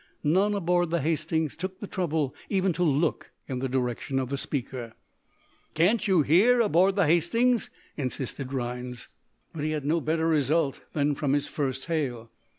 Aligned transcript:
None 0.23 0.55
aboard 0.55 0.89
the 0.89 1.01
"Hastings" 1.01 1.55
took 1.55 1.79
the 1.79 1.85
trouble 1.85 2.33
even 2.49 2.73
to 2.73 2.81
look 2.81 3.29
in 3.47 3.59
the 3.59 3.69
direction 3.69 4.17
of 4.17 4.29
the 4.29 4.35
speaker. 4.37 4.93
"Can't 5.75 6.07
you 6.07 6.23
hear, 6.23 6.59
aboard 6.59 6.95
the 6.95 7.05
'Hastings'?" 7.05 7.69
insisted 7.97 8.51
Rhinds. 8.51 9.09
But 9.53 9.63
he 9.63 9.69
had 9.69 9.85
no 9.85 10.01
better 10.01 10.27
result 10.27 10.83
than 10.93 11.13
from 11.13 11.33
his 11.33 11.47
first 11.47 11.85
hail. 11.85 12.31